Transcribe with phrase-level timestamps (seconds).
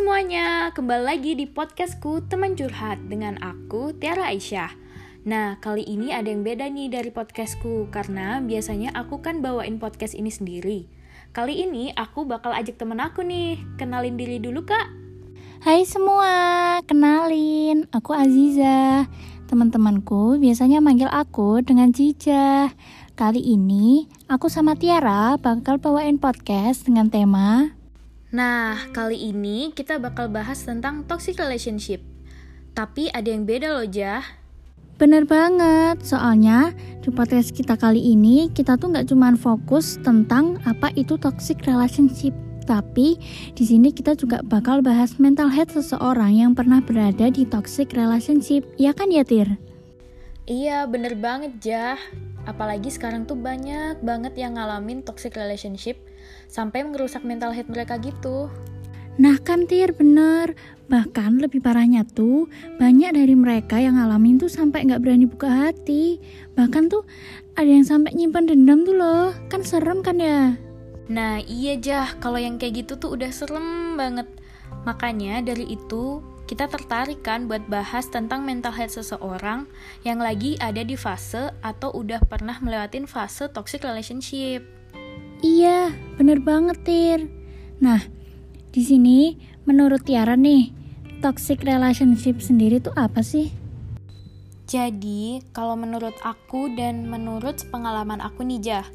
[0.00, 4.72] semuanya, kembali lagi di podcastku Teman Curhat dengan aku Tiara Aisyah.
[5.28, 10.16] Nah, kali ini ada yang beda nih dari podcastku karena biasanya aku kan bawain podcast
[10.16, 10.88] ini sendiri.
[11.36, 14.88] Kali ini aku bakal ajak temen aku nih, kenalin diri dulu kak.
[15.60, 19.04] Hai semua, kenalin, aku Aziza.
[19.52, 22.72] Teman-temanku biasanya manggil aku dengan Cica.
[23.20, 27.76] Kali ini aku sama Tiara bakal bawain podcast dengan tema
[28.30, 31.98] Nah, kali ini kita bakal bahas tentang toxic relationship.
[32.78, 34.22] Tapi ada yang beda loh, Jah.
[35.02, 36.70] Bener banget, soalnya
[37.02, 42.30] di podcast kita kali ini kita tuh nggak cuma fokus tentang apa itu toxic relationship,
[42.70, 43.18] tapi
[43.56, 48.62] di sini kita juga bakal bahas mental health seseorang yang pernah berada di toxic relationship,
[48.78, 49.58] ya kan ya Tir?
[50.46, 51.98] Iya, bener banget, Jah.
[52.46, 55.98] Apalagi sekarang tuh banyak banget yang ngalamin toxic relationship
[56.50, 58.50] sampai merusak mental health mereka gitu.
[59.16, 60.58] Nah kan Tir bener.
[60.90, 62.50] Bahkan lebih parahnya tuh
[62.82, 66.18] Banyak dari mereka yang ngalamin tuh sampai nggak berani buka hati.
[66.58, 67.06] Bahkan tuh
[67.54, 69.30] ada yang sampai nyimpan dendam tuh loh.
[69.46, 70.58] Kan serem kan ya?
[71.06, 72.18] Nah iya Jah.
[72.18, 74.26] Kalau yang kayak gitu tuh udah serem banget.
[74.82, 79.70] Makanya dari itu kita tertarik kan buat bahas tentang mental health seseorang
[80.02, 84.79] yang lagi ada di fase atau udah pernah melewatin fase toxic relationship.
[85.40, 87.24] Iya, bener banget, Tir.
[87.80, 88.04] Nah,
[88.76, 90.68] di sini menurut Tiara nih,
[91.24, 93.48] toxic relationship sendiri tuh apa sih?
[94.68, 98.86] Jadi, kalau menurut aku dan menurut pengalaman aku nih, Jah,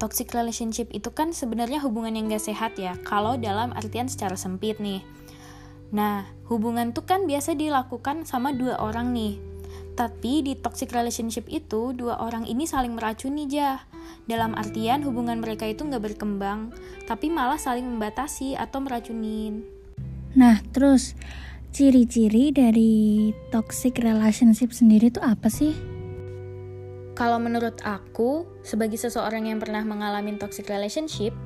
[0.00, 4.80] toxic relationship itu kan sebenarnya hubungan yang gak sehat ya, kalau dalam artian secara sempit
[4.80, 5.04] nih.
[5.92, 9.36] Nah, hubungan tuh kan biasa dilakukan sama dua orang nih,
[10.00, 13.84] tapi di toxic relationship itu, dua orang ini saling meracuni jah.
[14.24, 16.72] Dalam artian hubungan mereka itu nggak berkembang,
[17.04, 19.60] tapi malah saling membatasi atau meracunin.
[20.32, 21.12] Nah, terus
[21.68, 25.76] ciri-ciri dari toxic relationship sendiri itu apa sih?
[27.12, 31.36] Kalau menurut aku, sebagai seseorang yang pernah mengalami toxic relationship,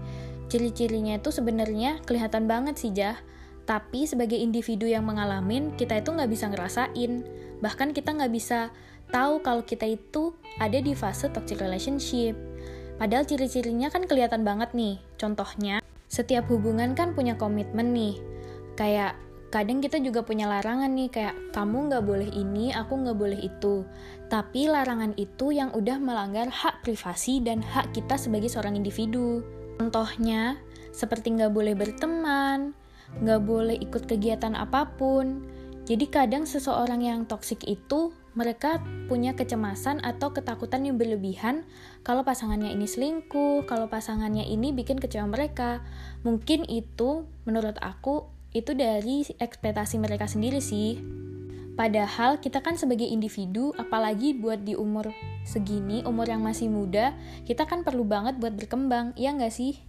[0.46, 3.18] ciri-cirinya itu sebenarnya kelihatan banget sih, Jah.
[3.66, 7.26] Tapi sebagai individu yang mengalami, kita itu nggak bisa ngerasain
[7.64, 8.68] Bahkan kita nggak bisa
[9.08, 12.36] tahu kalau kita itu ada di fase toxic relationship.
[13.00, 15.00] Padahal ciri-cirinya kan kelihatan banget nih.
[15.16, 15.80] Contohnya,
[16.12, 18.20] setiap hubungan kan punya komitmen nih.
[18.76, 19.16] Kayak
[19.48, 23.86] kadang kita juga punya larangan nih kayak kamu nggak boleh ini, aku nggak boleh itu.
[24.28, 29.40] Tapi larangan itu yang udah melanggar hak privasi dan hak kita sebagai seorang individu.
[29.80, 30.60] Contohnya,
[30.94, 32.76] seperti nggak boleh berteman,
[33.18, 35.42] nggak boleh ikut kegiatan apa pun,
[35.84, 41.62] jadi kadang seseorang yang toksik itu mereka punya kecemasan atau ketakutan yang berlebihan
[42.02, 45.84] kalau pasangannya ini selingkuh, kalau pasangannya ini bikin kecewa mereka.
[46.26, 50.98] Mungkin itu menurut aku itu dari ekspektasi mereka sendiri sih.
[51.74, 55.10] Padahal kita kan sebagai individu, apalagi buat di umur
[55.42, 57.12] segini, umur yang masih muda,
[57.44, 59.82] kita kan perlu banget buat berkembang, iya nggak sih?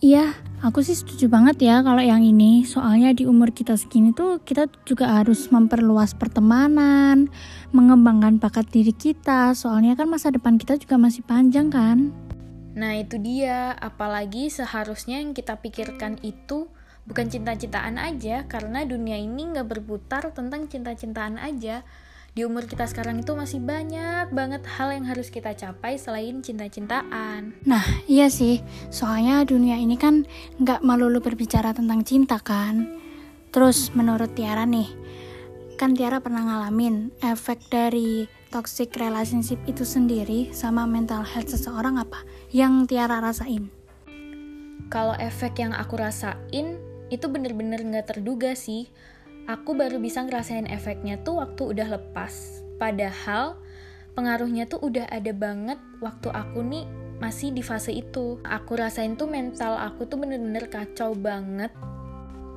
[0.00, 0.32] Iya,
[0.64, 2.64] aku sih setuju banget ya kalau yang ini.
[2.64, 7.28] Soalnya di umur kita segini tuh kita juga harus memperluas pertemanan,
[7.76, 9.52] mengembangkan bakat diri kita.
[9.52, 12.16] Soalnya kan masa depan kita juga masih panjang kan.
[12.72, 16.72] Nah itu dia, apalagi seharusnya yang kita pikirkan itu
[17.04, 21.84] bukan cinta-cintaan aja, karena dunia ini nggak berputar tentang cinta-cintaan aja
[22.30, 27.58] di umur kita sekarang itu masih banyak banget hal yang harus kita capai selain cinta-cintaan.
[27.66, 28.62] Nah, iya sih,
[28.94, 30.22] soalnya dunia ini kan
[30.62, 32.86] nggak melulu berbicara tentang cinta kan.
[33.50, 34.86] Terus menurut Tiara nih,
[35.74, 42.22] kan Tiara pernah ngalamin efek dari toxic relationship itu sendiri sama mental health seseorang apa
[42.54, 43.74] yang Tiara rasain?
[44.86, 46.78] Kalau efek yang aku rasain
[47.10, 48.86] itu bener-bener nggak terduga sih
[49.50, 52.62] aku baru bisa ngerasain efeknya tuh waktu udah lepas.
[52.78, 53.58] Padahal
[54.14, 56.86] pengaruhnya tuh udah ada banget waktu aku nih
[57.18, 58.38] masih di fase itu.
[58.46, 61.74] Aku rasain tuh mental aku tuh bener-bener kacau banget.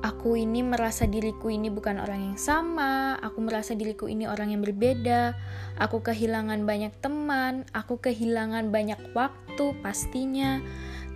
[0.04, 4.60] Aku ini merasa diriku ini bukan orang yang sama, aku merasa diriku ini orang yang
[4.60, 5.32] berbeda,
[5.80, 10.60] aku kehilangan banyak teman, aku kehilangan banyak waktu pastinya.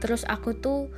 [0.01, 0.89] Terus aku tuh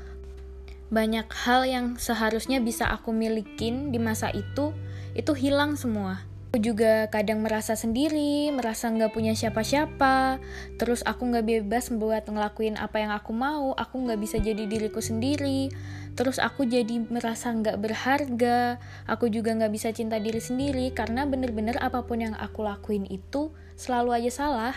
[0.91, 4.75] banyak hal yang seharusnya bisa aku milikin di masa itu,
[5.15, 6.27] itu hilang semua.
[6.51, 10.43] Aku juga kadang merasa sendiri, merasa nggak punya siapa-siapa,
[10.83, 14.99] terus aku nggak bebas buat ngelakuin apa yang aku mau, aku nggak bisa jadi diriku
[14.99, 15.71] sendiri,
[16.19, 21.79] terus aku jadi merasa nggak berharga, aku juga nggak bisa cinta diri sendiri, karena bener-bener
[21.79, 24.75] apa pun yang aku lakuin itu selalu aja salah.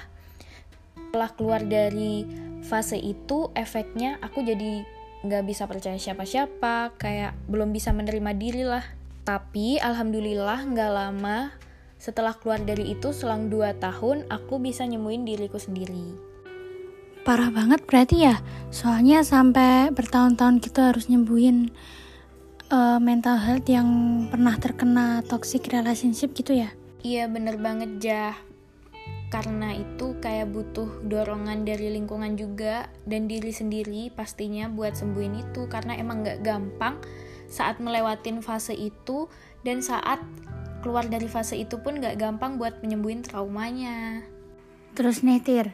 [1.10, 2.22] Setelah keluar dari
[2.62, 4.86] fase itu, efeknya aku jadi
[5.24, 8.84] nggak bisa percaya siapa-siapa, kayak belum bisa menerima diri lah.
[9.24, 11.56] Tapi alhamdulillah nggak lama
[11.96, 16.12] setelah keluar dari itu selang 2 tahun aku bisa nyembuhin diriku sendiri.
[17.24, 21.72] Parah banget berarti ya, soalnya sampai bertahun-tahun kita harus nyembuhin
[22.68, 23.88] uh, mental health yang
[24.28, 26.76] pernah terkena toxic relationship gitu ya?
[27.00, 28.53] Iya bener banget Jah
[29.34, 35.66] karena itu kayak butuh dorongan dari lingkungan juga dan diri sendiri pastinya buat sembuhin itu
[35.66, 37.02] karena emang gak gampang
[37.50, 39.26] saat melewatin fase itu
[39.66, 40.22] dan saat
[40.86, 44.22] keluar dari fase itu pun gak gampang buat menyembuhin traumanya.
[44.94, 45.68] Terus nih Tir,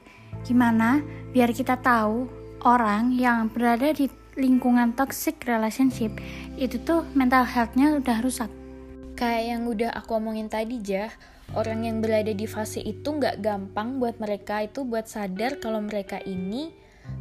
[0.48, 1.04] gimana
[1.36, 2.32] biar kita tahu
[2.64, 4.08] orang yang berada di
[4.40, 6.16] lingkungan toxic relationship
[6.56, 8.48] itu tuh mental healthnya udah rusak?
[9.20, 11.12] Kayak yang udah aku omongin tadi jah,
[11.58, 16.22] orang yang berada di fase itu gak gampang buat mereka itu buat sadar kalau mereka
[16.22, 16.74] ini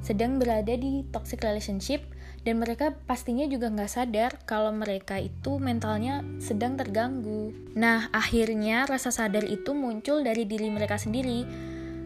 [0.05, 2.05] sedang berada di toxic relationship
[2.47, 7.53] dan mereka pastinya juga nggak sadar kalau mereka itu mentalnya sedang terganggu.
[7.75, 11.45] Nah, akhirnya rasa sadar itu muncul dari diri mereka sendiri.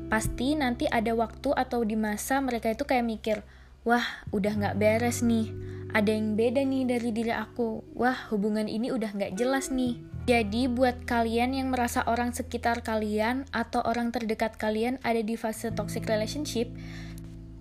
[0.08, 3.38] Pasti nanti ada waktu atau di masa mereka itu kayak mikir,
[3.86, 4.04] wah
[4.34, 5.52] udah nggak beres nih,
[5.92, 10.00] ada yang beda nih dari diri aku, wah hubungan ini udah nggak jelas nih.
[10.24, 15.68] Jadi buat kalian yang merasa orang sekitar kalian atau orang terdekat kalian ada di fase
[15.74, 16.72] toxic relationship,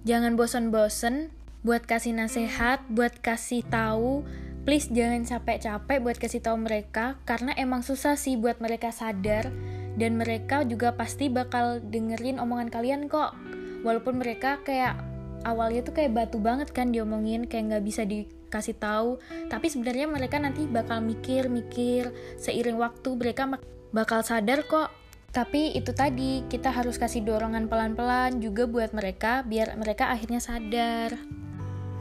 [0.07, 4.23] jangan bosan-bosan buat kasih nasihat, buat kasih tahu.
[4.61, 9.49] Please jangan capek-capek buat kasih tahu mereka karena emang susah sih buat mereka sadar
[9.97, 13.33] dan mereka juga pasti bakal dengerin omongan kalian kok.
[13.81, 15.10] Walaupun mereka kayak
[15.43, 19.17] awalnya tuh kayak batu banget kan diomongin kayak nggak bisa dikasih tahu,
[19.49, 23.59] tapi sebenarnya mereka nanti bakal mikir-mikir seiring waktu mereka
[23.91, 24.89] bakal sadar kok.
[25.31, 31.15] Tapi itu tadi, kita harus kasih dorongan pelan-pelan juga buat mereka biar mereka akhirnya sadar.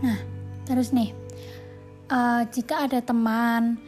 [0.03, 0.19] Nah,
[0.67, 1.15] terus nih,
[2.11, 3.79] uh, jika ada teman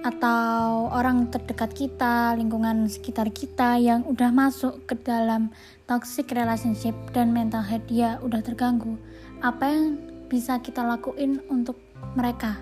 [0.00, 5.52] atau orang terdekat kita, lingkungan sekitar kita yang udah masuk ke dalam
[5.84, 8.96] toxic relationship dan mental health dia udah terganggu,
[9.44, 10.00] apa yang
[10.32, 11.76] bisa kita lakuin untuk
[12.16, 12.56] mereka?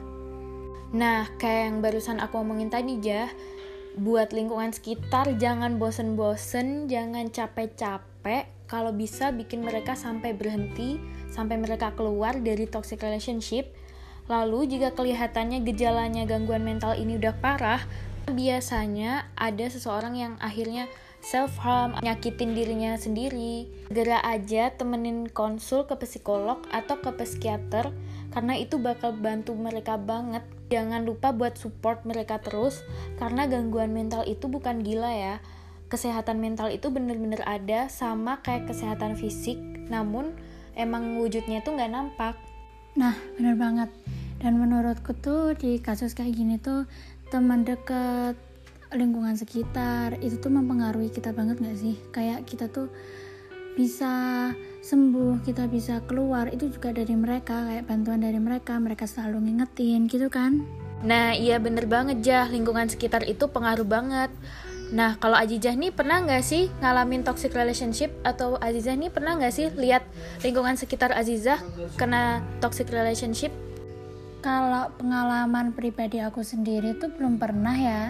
[0.90, 3.28] Nah, kayak yang barusan aku omongin tadi, Jah,
[3.94, 11.00] buat lingkungan sekitar jangan bosen-bosen, jangan capek-capek, kalau bisa bikin mereka sampai berhenti
[11.32, 13.72] sampai mereka keluar dari toxic relationship.
[14.28, 17.80] Lalu jika kelihatannya gejalanya gangguan mental ini udah parah,
[18.28, 20.84] biasanya ada seseorang yang akhirnya
[21.24, 23.66] self harm, nyakitin dirinya sendiri.
[23.88, 27.90] Segera aja temenin konsul ke psikolog atau ke psikiater
[28.30, 30.44] karena itu bakal bantu mereka banget.
[30.68, 32.84] Jangan lupa buat support mereka terus
[33.16, 35.36] karena gangguan mental itu bukan gila ya
[35.88, 39.56] kesehatan mental itu bener-bener ada sama kayak kesehatan fisik
[39.88, 40.36] namun
[40.76, 42.36] emang wujudnya tuh nggak nampak
[42.94, 43.90] nah bener banget.
[44.38, 46.86] Dan menurutku tuh di kasus kayak gini tuh
[47.28, 48.38] teman deket
[48.94, 51.98] lingkungan sekitar itu tuh mempengaruhi kita banget gak sih?
[52.14, 52.88] Kayak kita tuh
[53.74, 54.50] bisa
[54.82, 60.06] sembuh kita bisa keluar itu juga dari mereka kayak bantuan dari mereka mereka selalu ngingetin
[60.06, 60.62] gitu kan?
[61.02, 62.46] Nah iya bener banget jah.
[62.50, 64.30] Lingkungan sekitar itu pengaruh banget
[64.88, 69.52] Nah, kalau Ajijah nih pernah nggak sih ngalamin toxic relationship atau Azizah nih pernah nggak
[69.52, 70.08] sih lihat
[70.40, 71.60] lingkungan sekitar Azizah
[72.00, 73.52] kena toxic relationship?
[74.40, 78.02] Kalau pengalaman pribadi aku sendiri tuh belum pernah ya.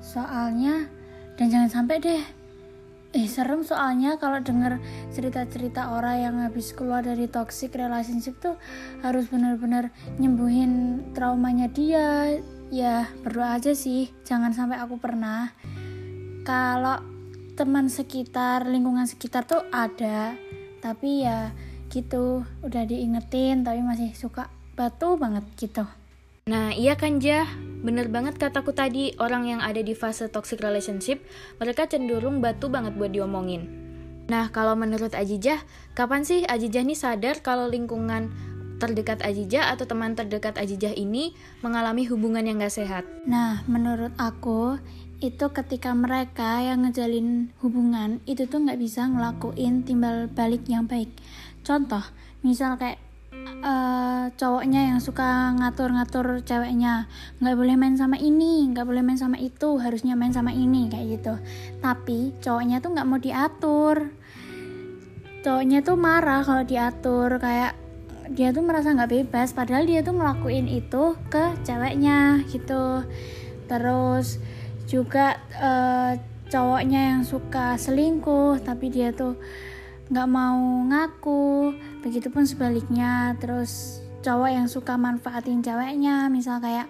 [0.00, 0.88] Soalnya
[1.36, 2.24] dan jangan sampai deh.
[3.14, 4.82] Eh serem soalnya kalau denger
[5.14, 8.58] cerita-cerita orang yang habis keluar dari toxic relationship tuh
[9.06, 12.40] harus benar-benar nyembuhin traumanya dia.
[12.74, 15.54] Ya berdoa aja sih, jangan sampai aku pernah
[16.44, 17.00] kalau
[17.56, 20.36] teman sekitar lingkungan sekitar tuh ada
[20.84, 21.50] tapi ya
[21.88, 25.88] gitu udah diingetin tapi masih suka batu banget gitu
[26.44, 27.48] Nah iya kan Jah,
[27.80, 31.24] bener banget kataku tadi orang yang ada di fase toxic relationship
[31.56, 33.64] mereka cenderung batu banget buat diomongin.
[34.28, 35.64] Nah kalau menurut Ajijah,
[35.96, 38.28] kapan sih Ajijah nih sadar kalau lingkungan
[38.76, 41.32] terdekat Ajijah atau teman terdekat Ajijah ini
[41.64, 43.08] mengalami hubungan yang gak sehat?
[43.24, 44.76] Nah menurut aku
[45.22, 51.10] itu ketika mereka yang ngejalin hubungan itu tuh nggak bisa ngelakuin timbal balik yang baik.
[51.62, 52.02] Contoh
[52.42, 53.00] misal kayak
[53.64, 57.06] uh, cowoknya yang suka ngatur-ngatur ceweknya
[57.40, 61.06] nggak boleh main sama ini nggak boleh main sama itu harusnya main sama ini kayak
[61.20, 61.34] gitu.
[61.80, 63.96] Tapi cowoknya tuh nggak mau diatur.
[65.44, 67.76] Cowoknya tuh marah kalau diatur kayak
[68.32, 73.04] dia tuh merasa nggak bebas padahal dia tuh ngelakuin itu ke ceweknya gitu.
[73.68, 74.40] Terus
[74.84, 76.12] juga uh,
[76.48, 79.36] cowoknya yang suka selingkuh tapi dia tuh
[80.12, 81.72] nggak mau ngaku.
[82.04, 86.88] Begitupun sebaliknya terus cowok yang suka manfaatin ceweknya misal kayak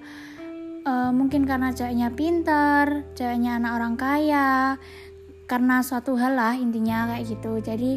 [0.87, 4.79] uh, mungkin karena ceweknya pinter ceweknya anak orang kaya
[5.51, 7.59] karena suatu hal lah intinya kayak gitu.
[7.63, 7.93] Jadi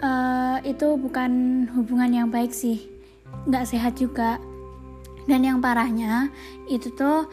[0.00, 2.88] uh, itu bukan hubungan yang baik sih
[3.48, 4.40] nggak sehat juga.
[5.28, 6.32] Dan yang parahnya
[6.66, 7.28] itu tuh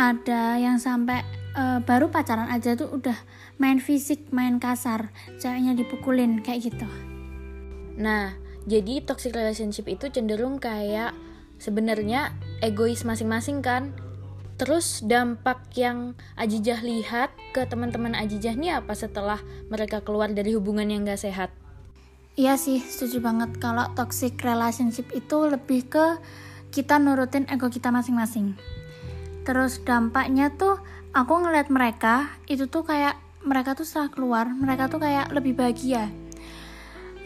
[0.00, 1.24] ada yang sampai
[1.56, 3.16] uh, baru pacaran aja tuh udah
[3.60, 6.88] main fisik main kasar ceweknya dipukulin kayak gitu
[7.96, 8.32] nah
[8.64, 11.12] jadi toxic relationship itu cenderung kayak
[11.60, 12.32] sebenarnya
[12.62, 13.92] egois masing-masing kan
[14.62, 20.86] Terus dampak yang Ajijah lihat ke teman-teman Ajijah ini apa setelah mereka keluar dari hubungan
[20.86, 21.50] yang gak sehat?
[22.38, 26.06] Iya sih, setuju banget kalau toxic relationship itu lebih ke
[26.70, 28.54] kita nurutin ego kita masing-masing.
[29.42, 30.78] Terus dampaknya tuh
[31.10, 36.06] aku ngeliat mereka itu tuh kayak mereka tuh setelah keluar mereka tuh kayak lebih bahagia.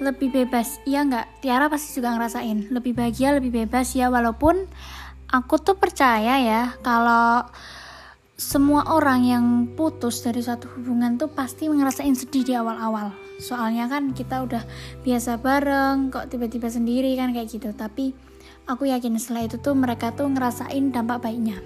[0.00, 1.40] Lebih bebas iya nggak?
[1.44, 4.08] Tiara pasti juga ngerasain lebih bahagia lebih bebas ya.
[4.08, 4.64] Walaupun
[5.28, 7.44] aku tuh percaya ya kalau
[8.37, 13.12] semua orang yang putus dari suatu hubungan tuh pasti ngerasain sedih di awal-awal.
[13.40, 14.64] Soalnya kan kita udah
[15.04, 17.73] biasa bareng kok tiba-tiba sendiri kan kayak gitu.
[17.76, 18.12] Tapi
[18.68, 21.56] aku yakin setelah itu tuh mereka tuh ngerasain dampak baiknya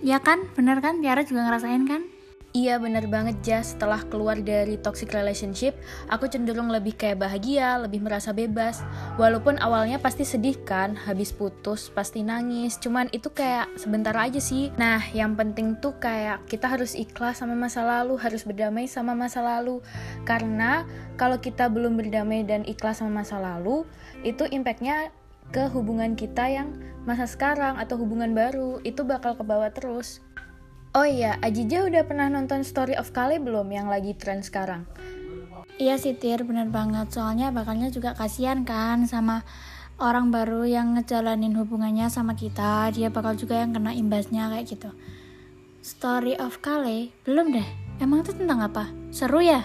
[0.00, 2.02] ya kan bener kan Tiara juga ngerasain kan
[2.50, 5.70] Iya bener banget ja, setelah keluar dari toxic relationship,
[6.10, 8.82] aku cenderung lebih kayak bahagia, lebih merasa bebas.
[9.22, 14.74] Walaupun awalnya pasti sedih kan, habis putus pasti nangis, cuman itu kayak sebentar aja sih.
[14.74, 19.46] Nah yang penting tuh kayak kita harus ikhlas sama masa lalu, harus berdamai sama masa
[19.46, 19.78] lalu.
[20.26, 20.82] Karena
[21.14, 23.86] kalau kita belum berdamai dan ikhlas sama masa lalu,
[24.26, 25.14] itu impactnya
[25.50, 30.22] ke hubungan kita yang masa sekarang atau hubungan baru, itu bakal kebawa terus.
[30.90, 34.90] Oh iya, Ajija udah pernah nonton Story of Kale belum yang lagi tren sekarang?
[35.78, 37.14] Iya sih Tir, bener banget.
[37.14, 39.46] Soalnya bakalnya juga kasihan kan sama
[40.02, 42.90] orang baru yang ngejalanin hubungannya sama kita.
[42.90, 44.90] Dia bakal juga yang kena imbasnya kayak gitu.
[45.80, 47.14] Story of Kale?
[47.24, 47.64] Belum deh.
[48.02, 48.90] Emang itu tentang apa?
[49.08, 49.64] Seru ya?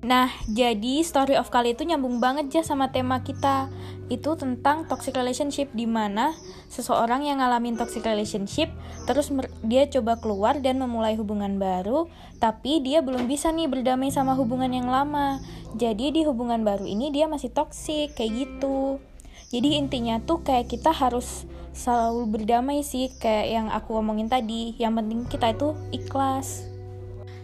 [0.00, 3.68] Nah, jadi Story of Kali itu nyambung banget ya sama tema kita.
[4.08, 6.32] Itu tentang toxic relationship di mana
[6.72, 8.72] seseorang yang ngalamin toxic relationship
[9.04, 9.28] terus
[9.60, 12.08] dia coba keluar dan memulai hubungan baru,
[12.40, 15.36] tapi dia belum bisa nih berdamai sama hubungan yang lama.
[15.76, 19.04] Jadi di hubungan baru ini dia masih toxic kayak gitu.
[19.52, 21.44] Jadi intinya tuh kayak kita harus
[21.76, 24.78] selalu berdamai sih kayak yang aku omongin tadi.
[24.80, 26.69] Yang penting kita itu ikhlas.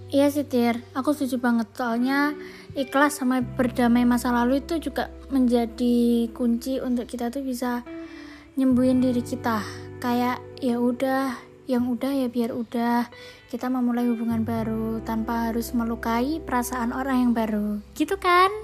[0.07, 2.31] Iya sih Tir, aku setuju banget soalnya
[2.79, 7.83] ikhlas sama berdamai masa lalu itu juga menjadi kunci untuk kita tuh bisa
[8.55, 9.67] nyembuhin diri kita.
[9.99, 11.35] Kayak ya udah,
[11.67, 13.11] yang udah ya biar udah.
[13.51, 17.83] Kita memulai hubungan baru tanpa harus melukai perasaan orang yang baru.
[17.99, 18.55] Gitu kan?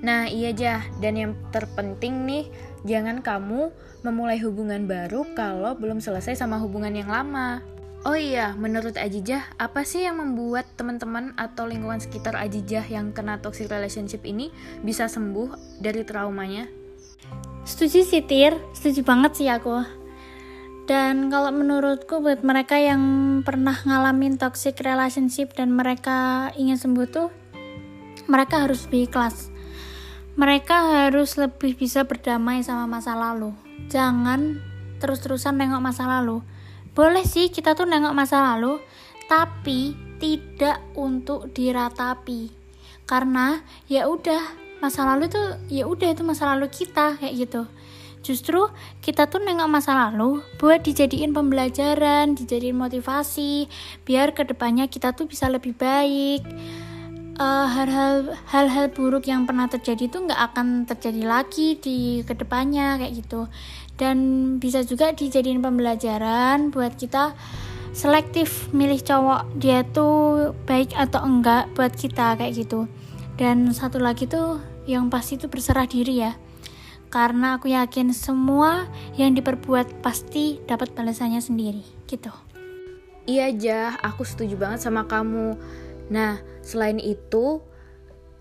[0.00, 2.48] Nah, iya Jah, dan yang terpenting nih,
[2.88, 3.68] jangan kamu
[4.00, 7.60] memulai hubungan baru kalau belum selesai sama hubungan yang lama.
[8.06, 13.42] Oh iya, menurut Ajijah, apa sih yang membuat teman-teman atau lingkungan sekitar Ajijah yang kena
[13.42, 14.54] toxic relationship ini
[14.86, 16.70] bisa sembuh dari traumanya?
[17.66, 18.54] Setuju sih, Tir.
[18.70, 19.82] Setuju banget sih aku.
[20.86, 23.02] Dan kalau menurutku buat mereka yang
[23.42, 27.28] pernah ngalamin toxic relationship dan mereka ingin sembuh tuh,
[28.30, 29.50] mereka harus ikhlas.
[30.38, 33.50] Mereka harus lebih bisa berdamai sama masa lalu.
[33.90, 34.62] Jangan
[35.02, 36.46] terus-terusan nengok masa lalu
[36.98, 38.82] boleh sih kita tuh nengok masa lalu,
[39.30, 42.50] tapi tidak untuk diratapi.
[43.06, 44.42] Karena ya udah,
[44.82, 47.70] masa lalu tuh ya udah itu masa lalu kita kayak gitu.
[48.26, 48.66] Justru
[48.98, 53.70] kita tuh nengok masa lalu buat dijadiin pembelajaran, dijadiin motivasi,
[54.02, 56.42] biar ke depannya kita tuh bisa lebih baik.
[57.38, 62.98] Eh, hal-hal uh, buruk yang pernah terjadi itu nggak akan terjadi lagi di ke depannya
[62.98, 63.46] kayak gitu.
[63.94, 64.18] Dan
[64.58, 67.38] bisa juga dijadiin pembelajaran buat kita
[67.94, 72.90] selektif milih cowok dia tuh baik atau enggak buat kita kayak gitu.
[73.38, 74.58] Dan satu lagi tuh
[74.90, 76.34] yang pasti itu berserah diri ya.
[77.06, 82.34] Karena aku yakin semua yang diperbuat pasti dapat balasannya sendiri gitu.
[83.30, 85.54] Iya aja aku setuju banget sama kamu.
[86.10, 87.64] Nah selain itu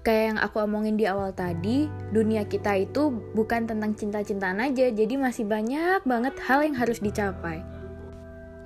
[0.03, 5.15] kayak yang aku omongin di awal tadi, dunia kita itu bukan tentang cinta-cintaan aja, jadi
[5.15, 7.63] masih banyak banget hal yang harus dicapai.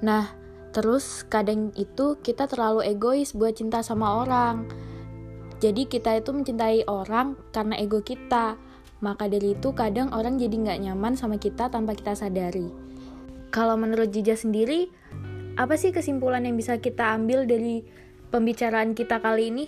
[0.02, 0.34] Nah,
[0.74, 4.66] terus kadang itu kita terlalu egois buat cinta sama orang.
[5.62, 8.58] Jadi kita itu mencintai orang karena ego kita.
[9.02, 12.70] Maka dari itu kadang orang jadi nggak nyaman sama kita tanpa kita sadari.
[13.50, 14.94] Kalau menurut Jija sendiri,
[15.58, 17.82] apa sih kesimpulan yang bisa kita ambil dari
[18.32, 19.66] pembicaraan kita kali ini?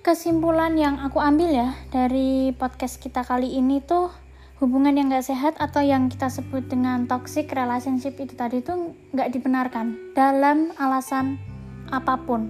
[0.00, 4.08] kesimpulan yang aku ambil ya dari podcast kita kali ini tuh
[4.56, 9.28] hubungan yang gak sehat atau yang kita sebut dengan toxic relationship itu tadi itu nggak
[9.32, 11.36] dibenarkan dalam alasan
[11.92, 12.48] apa pun.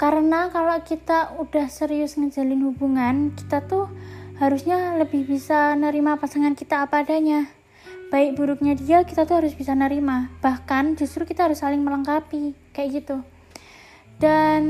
[0.00, 3.92] Karena kalau kita udah serius ngejalin hubungan, kita tuh
[4.40, 7.44] harusnya lebih bisa nerima pasangan kita apa adanya.
[8.08, 10.32] Baik buruknya dia, kita tuh harus bisa nerima.
[10.40, 13.20] Bahkan justru kita harus saling melengkapi, kayak gitu.
[14.20, 14.62] Dan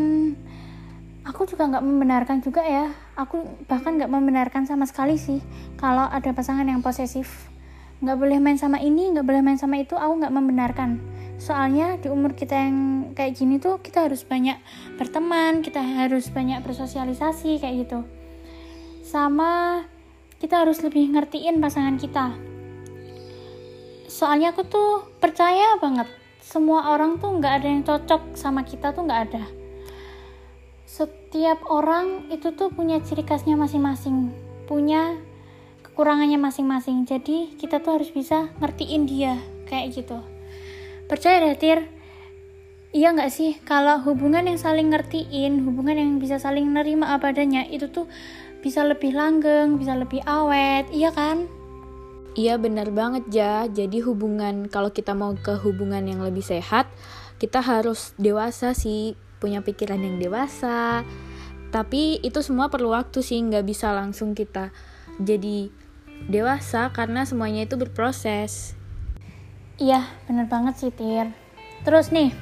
[1.27, 2.95] aku juga nggak membenarkan juga ya.
[3.19, 5.43] Aku bahkan nggak membenarkan sama sekali sih
[5.75, 7.51] kalau ada pasangan yang posesif.
[8.01, 11.03] Nggak boleh main sama ini nggak boleh main sama itu aku nggak membenarkan.
[11.43, 14.61] Soalnya di umur kita yang kayak gini tuh kita harus banyak
[15.01, 18.07] berteman kita harus banyak bersosialisasi kayak gitu.
[19.03, 19.83] Sama
[20.39, 22.39] kita harus lebih ngertiin pasangan kita.
[24.07, 29.07] Soalnya aku tuh percaya banget semua orang tuh nggak ada yang cocok sama kita tuh
[29.07, 29.45] nggak ada.
[30.89, 34.35] Setiap orang itu tuh punya ciri khasnya masing-masing
[34.71, 35.19] punya
[35.83, 37.03] kekurangannya masing-masing.
[37.03, 39.35] Jadi kita tuh harus bisa ngertiin dia
[39.67, 40.23] kayak gitu.
[41.11, 41.91] Percaya deh Tir.
[42.95, 43.59] Iya nggak sih?
[43.67, 48.07] Kalau hubungan yang saling ngertiin hubungan yang bisa saling nerima apa adanya itu tuh
[48.63, 50.87] bisa lebih langgeng bisa lebih awet.
[50.95, 51.60] Iya kan
[52.39, 53.67] Iya benar banget ya.
[53.67, 56.87] Jadi hubungan kalau kita mau ke hubungan yang lebih sehat,
[57.43, 61.03] kita harus dewasa sih punya pikiran yang dewasa.
[61.75, 64.71] Tapi itu semua perlu waktu sih nggak bisa langsung kita
[65.19, 65.71] jadi
[66.29, 68.77] dewasa karena semuanya itu berproses.
[69.81, 71.33] Iya bener banget sih Tir.
[71.83, 72.37] Terus nih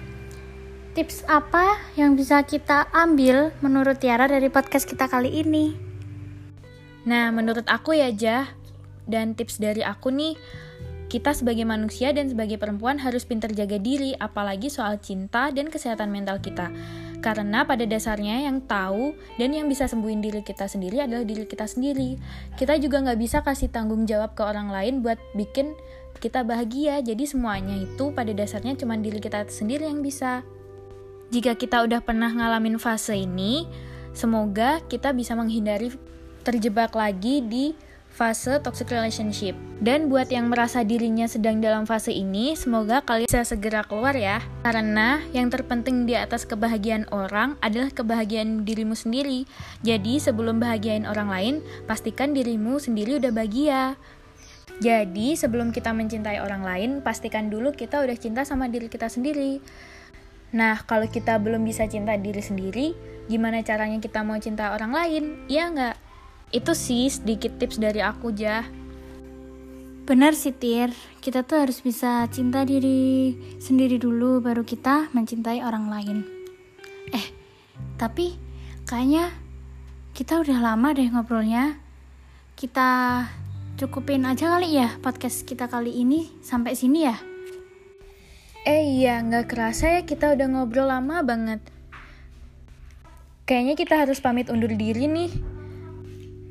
[0.99, 5.78] tips apa yang bisa kita ambil menurut Tiara dari podcast kita kali ini?
[7.07, 8.58] Nah menurut aku ya Jah
[9.09, 10.37] dan tips dari aku nih
[11.09, 16.12] kita sebagai manusia dan sebagai perempuan harus pintar jaga diri, apalagi soal cinta dan kesehatan
[16.12, 16.69] mental kita.
[17.25, 21.65] Karena pada dasarnya yang tahu dan yang bisa sembuhin diri kita sendiri adalah diri kita
[21.65, 22.21] sendiri.
[22.61, 25.73] Kita juga nggak bisa kasih tanggung jawab ke orang lain buat bikin
[26.21, 27.01] kita bahagia.
[27.01, 30.44] Jadi semuanya itu pada dasarnya cuma diri kita sendiri yang bisa.
[31.33, 33.64] Jika kita udah pernah ngalamin fase ini,
[34.12, 35.88] semoga kita bisa menghindari
[36.44, 37.88] terjebak lagi di
[38.18, 39.54] fase toxic relationship.
[39.78, 44.42] Dan buat yang merasa dirinya sedang dalam fase ini, semoga kalian bisa segera keluar ya.
[44.66, 49.46] Karena yang terpenting di atas kebahagiaan orang adalah kebahagiaan dirimu sendiri.
[49.87, 51.54] Jadi sebelum bahagiain orang lain,
[51.87, 53.94] pastikan dirimu sendiri udah bahagia.
[54.83, 59.62] Jadi sebelum kita mencintai orang lain, pastikan dulu kita udah cinta sama diri kita sendiri.
[60.59, 62.98] Nah, kalau kita belum bisa cinta diri sendiri,
[63.31, 65.24] gimana caranya kita mau cinta orang lain?
[65.46, 66.08] Iya nggak?
[66.49, 68.65] Itu sih sedikit tips dari aku, Jah.
[70.09, 70.89] Benar sih, Tir.
[71.21, 76.19] Kita tuh harus bisa cinta diri sendiri dulu, baru kita mencintai orang lain.
[77.13, 77.27] Eh,
[78.01, 78.37] tapi
[78.89, 79.29] kayaknya
[80.17, 81.77] kita udah lama deh ngobrolnya.
[82.57, 83.23] Kita
[83.79, 87.15] cukupin aja kali ya podcast kita kali ini sampai sini ya.
[88.67, 91.63] Eh iya, nggak kerasa ya kita udah ngobrol lama banget.
[93.47, 95.58] Kayaknya kita harus pamit undur diri nih.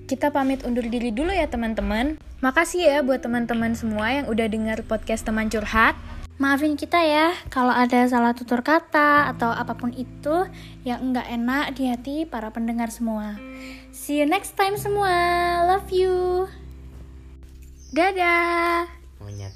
[0.07, 2.15] Kita pamit undur diri dulu ya teman-teman.
[2.39, 5.99] Makasih ya buat teman-teman semua yang udah dengar podcast teman curhat.
[6.39, 10.47] Maafin kita ya kalau ada salah tutur kata atau apa pun itu
[10.87, 13.35] yang enggak enak di hati para pendengar semua.
[13.91, 15.11] See you next time semua.
[15.75, 16.47] Love you.
[17.91, 18.87] Dadah.
[19.19, 19.51] Monyet.